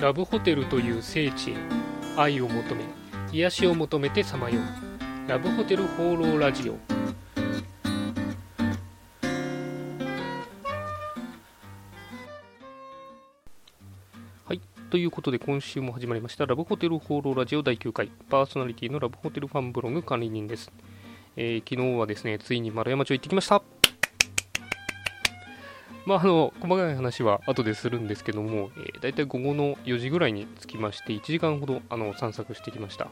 [0.00, 1.54] ラブホテルという聖地へ
[2.16, 2.84] 愛を求め
[3.32, 5.30] 癒しを求めてさまよう。
[5.30, 6.76] ラブホテル放浪ラジオ。
[14.44, 14.60] はい
[14.90, 18.10] ということで今週も始まりましたラブホテル放浪ラジオ第9回。
[18.28, 20.70] パーソナリティのラブホテルファンブログ管理人です、
[21.36, 23.62] えー昨日はですねついに丸山町行ってきました。
[26.06, 33.06] まあ、あの細かい話は後でするんですけども、えー、大体午後の4時ぐらいに着きまして1時間ほどあの散策してきました、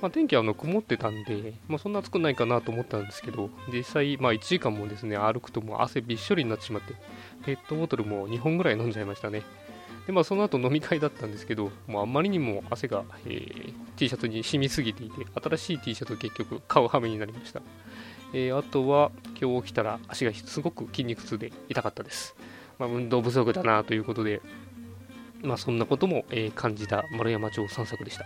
[0.00, 6.94] まあ、天気はあの曇ってたんで、まあ、そんな暑くないかなと思ったんですけど実際、まあ、1時間もですね歩くともう汗びっしょりになってしまって
[7.44, 9.42] ペットボトルも2本ぐらい飲んじゃいましたね。
[10.06, 17.60] でまあ、その後飲み会だったんですけど、もうあんまりにも汗が、えー T シャツに染みすぎていて、新しい T シャツを結局買う羽目になりました。
[18.32, 22.34] えーあとは、今日起きたら足がすごく筋肉痛で痛かったです。
[22.78, 24.40] まあ、運動不足だなということで、
[25.42, 28.24] まあ、そんなことも、えー感じた丸山町散策でした。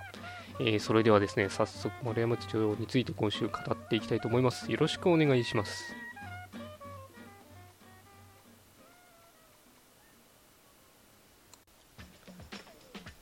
[0.60, 4.70] えーそれではですね、早速丸山町について今週語っていきたいと思います。
[4.70, 6.03] よろしくお願いします。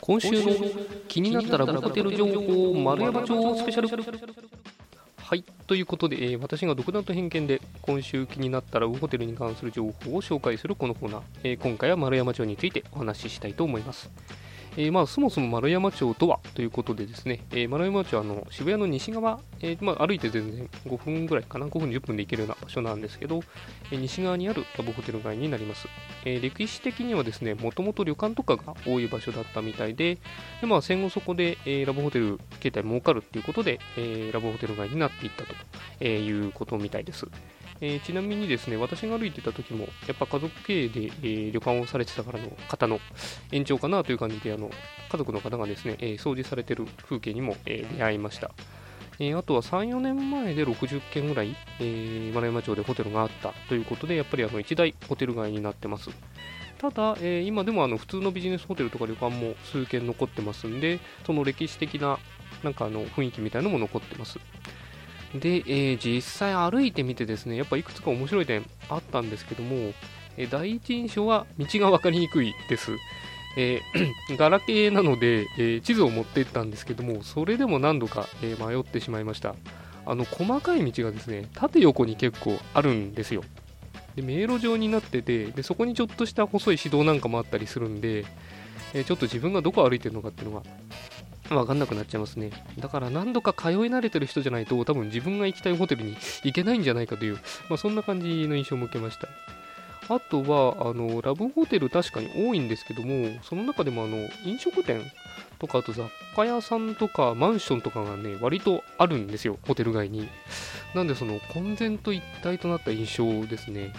[0.04, 0.52] 今週の
[1.06, 3.88] 気になったらホテル情報丸山町スペシャル。
[5.16, 14.10] はいということで、えー私が独断と偏見で今週気になったらウホテルに関する情報を紹介するこのコーナー、えー今回は丸山町についてお話ししたいと思います。
[14.76, 23.40] えーまあ、そもそも丸山町とはということでですね、えー丸山町はあの渋谷の西側、えーまあ、歩いて全然5分ぐらいかな5分10分で行けるような場所なんですけど、
[23.90, 25.88] え西側にあるラブホテル街になります、
[26.24, 30.18] え歴史的にはですねもともと旅館とかが多い場所だったみたいで
[30.60, 35.54] で、まあ、戦後そこで、えラブホテル形態儲かるっていうことで、えラブホテル街になっていったと、
[36.00, 37.26] えいうことみたいです。
[37.84, 43.00] えーちなみにですね、私が歩いてた時も、やっぱ家族経営で、えー旅館をされてたからの方の
[43.50, 44.70] 延長かなという感じで、あの
[45.10, 48.52] 家族の方がですね、えー掃除されてる風景にも、えー出会いました。
[49.18, 56.10] えあとは3、4年前で60軒ぐらい、えー丸山町でホテルがあったということで、やっぱりあの一大ホテル街になってます。
[56.78, 62.18] ただ、え今でもあの普通のビジネスホテルとか旅館も数軒残ってますんで、その歴史的な
[62.62, 64.38] なんかあの雰囲気みたいなのも残ってます。
[65.34, 69.92] で、えー実際歩いてみてですね、やっぱいくつか面白い点あったんですけども、
[70.36, 72.92] えー第一印象は道が分かりにくいです。
[73.56, 79.54] えー ガラケーなので、えー地図を持って行ったんですけども、それでも何度か、えー迷ってしまいました。
[80.04, 83.42] あの細かい道がですね、縦横に結構あるんですよ。
[84.16, 88.26] で迷路状になっててで、そこにちょっとした細い指導なんかもあったりするんで、
[88.94, 90.66] えちょっと自分がどこ歩いてるのかっていうのが
[91.60, 92.50] 分かんなくなっちゃいますね。
[92.78, 97.34] だから何度か通い慣れてる人じゃないと、多分自分が行きたいホテルに行けないんじゃないかという、
[97.68, 99.28] まあ、そんな感じの印象を受けました。
[100.08, 105.00] あとは、あの、ラブホテル確かに多いんですけども、その中でもあの、飲食店
[105.58, 110.28] とか、あと雑貨屋さんとか、マンションとかがね、割とあるんですよ、ホテル街に。
[110.94, 113.92] なんで、その、混然と一体となった印象ですね。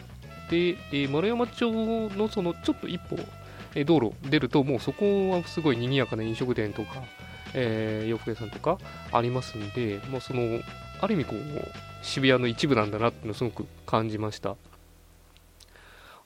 [0.50, 3.18] で、えー丸山町のその、ちょっと一歩、
[3.76, 7.04] え道路出ると、もうそこはすごい賑やかな飲食店とか、
[7.54, 8.78] えー洋服屋さんとか
[9.12, 10.60] ありますんで、まあ、その
[11.02, 11.40] ある意味こう
[12.02, 14.56] 渋谷の一部なんだなっていうのをすごく感じました。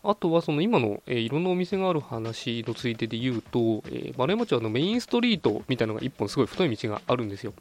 [0.04, 7.54] あとはその今の、えーいろんなお店がある話のついでで言うと、えー丸山町はのメインストリートみたいなのが一本すごい太い道があるんですよ。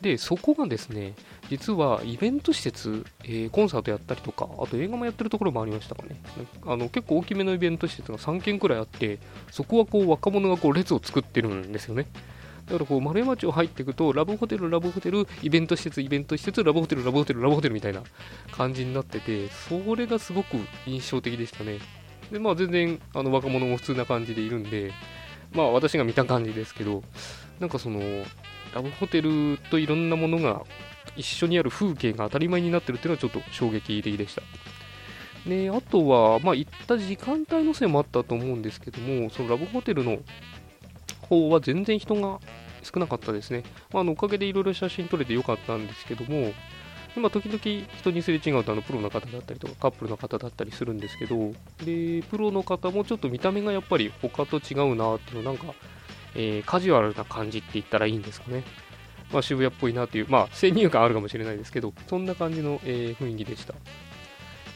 [0.00, 1.14] でそこがですね
[1.48, 6.16] 実はイベント施設、えーコンサートやったりとかあと映画もやってるところもありましたかね。
[6.64, 9.18] あの結構大きめのイベント施設が3軒くらいあって
[9.50, 12.06] そこはこう若者がこう列を作ってるんですよね。
[12.66, 18.02] だからこう丸山町入っていくとラブホテルラブホテルイベント施設イベント施設ラブホテルラブホテルラブホテルみたいな
[18.50, 20.56] 感じになっててそれがすごく
[20.86, 21.78] 印象的でしたね。
[22.30, 24.92] でまあ全然あの若者も普通な感じでいるんで
[25.52, 27.04] まあ私が見た感じですけど
[27.60, 28.00] なんかその
[28.74, 30.62] ラブホテルといろんなものが
[31.16, 34.42] 一緒にある風景が当たり前になってるっていうのはちょっと衝撃的でした。
[35.46, 40.18] であとは、まあ、行った時間帯のせいもあったと思うんですけどもそのラブホテルの
[41.28, 42.40] 方は全然人が
[42.82, 43.64] 少なかったですね。
[43.92, 46.52] まあ、あのおかげでいろいろ写真撮れてよかったんですけども、
[47.14, 47.58] でまあ、時々
[47.98, 51.52] 人にすれ違うとあのプロの方だったりとかカップルの方だったりするんですけど、
[51.84, 55.74] でプロの方もちょっと見た目がやっぱり他と違うなっていうのなんか、
[56.34, 58.64] えーカジュアルな感じって言ったらいいんですかね。
[59.32, 63.74] まあ、渋谷っぽいなっていう、まあ、先入観あるかもしれないですけど、そんな感じの、えー雰囲気でした。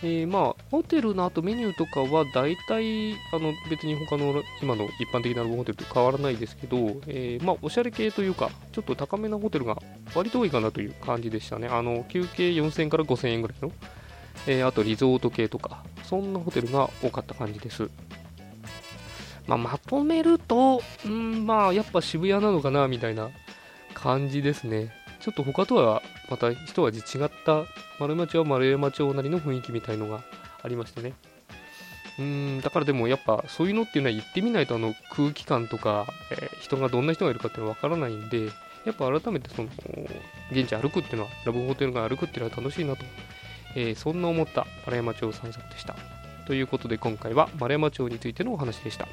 [0.02, 6.76] えーまあ、ホテルのあとメニューとかは大体あの別に他の今の一般的なホテルと変わらないですけど、
[7.06, 9.76] えーまあ、おしゃれ系というかちょっと高めなホテルが
[10.14, 13.72] 割と多いかなという感じでしたねあの休憩4000から5000円ぐらいの、
[14.46, 17.90] えーあとリゾート系とかそんなホテルが多かった感じです
[19.50, 23.30] まあ、まとめると、うん、まあ、やっぱ渋谷なのかな、みたいな
[23.94, 24.92] 感じですね。
[25.20, 27.64] ちょっと他とはまた一味違った
[27.98, 30.22] 丸山町は丸山町なりの雰囲気みたいのが
[30.62, 31.12] ありましてね。
[32.18, 38.46] うん、だからでもやっぱそういうのっていうのは行ってみないとあの空気感とか、えー人がどんな人がいるかっていうのはわからないんで、
[38.84, 39.68] やっぱ改めてその、
[40.52, 43.04] 現地歩くっていうのは、ラブホテルが歩くっていうのは楽しいなと、
[43.74, 45.96] えーそんな思った丸山町散策でした。
[46.46, 49.08] ということで今回は丸山町についてのお話でした。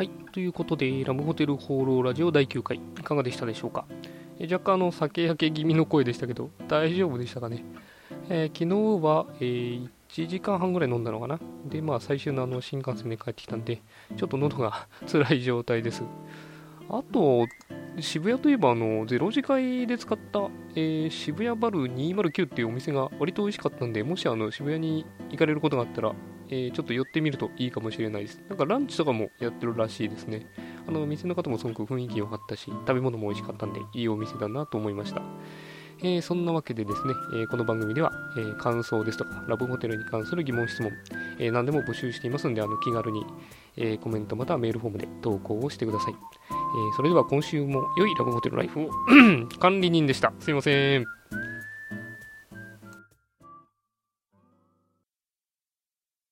[0.00, 3.84] はい、ということで、ラブホテル放浪ラジオ第9回、いかがでしたでしょうか？
[4.38, 7.62] え若干の酒焼け気味の声でしたけど、大丈夫でしたかね？
[8.30, 11.38] えー昨日は、えー1時間半ぐらい飲んだのかな？
[11.66, 13.82] で、まあ最終のあの新幹線で帰ってきたんで、
[14.16, 16.02] ちょっと喉が辛い状態です。
[16.88, 17.46] あと、
[17.98, 26.14] 渋谷といえばあの、ゼロ次会で使った、えー渋谷バル209っていうお店が割と美味しかったんで、もしあの渋谷に行かれることがあったら、
[26.50, 28.40] えーちょっと寄ってみるといいかもしれないです。
[28.48, 30.46] なんかランチとかもやってるらしいですね。
[30.86, 35.22] あの店の方もすごく雰囲気良かったし、食べ物も美味しかったんで、いいお店だなと思いました。
[36.02, 40.90] えーそんなわけでですね、えーこの番組では、えー感想ですとか、ラブホテルに関する疑問、質問、
[41.38, 43.24] え何でも募集していますので、あの気軽に、
[43.76, 46.14] えコメントまたはメールフォームで投稿をしてください。
[46.14, 46.16] え
[46.96, 48.90] それでは今週も良いラブホテルライフを
[49.60, 50.32] 管理人でした。
[50.40, 51.04] すいません。